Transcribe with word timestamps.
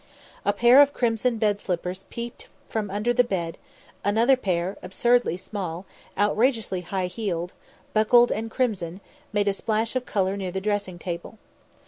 A 0.43 0.51
pair 0.51 0.81
of 0.81 0.93
crimson 0.93 1.37
bed 1.37 1.59
slippers 1.59 2.05
peeped 2.09 2.47
from 2.67 2.89
under 2.89 3.13
the 3.13 3.23
bed, 3.23 3.59
another 4.03 4.35
pair, 4.35 4.75
absurdly 4.81 5.37
small, 5.37 5.85
outrageously 6.17 6.81
high 6.81 7.05
heeled, 7.05 7.53
buckled 7.93 8.31
and 8.31 8.49
crimson, 8.49 8.99
made 9.31 9.47
a 9.47 9.53
splash 9.53 9.95
of 9.95 10.07
colour 10.07 10.35
near 10.35 10.49
the 10.51 10.59
dressing 10.59 10.97
table. 10.97 11.37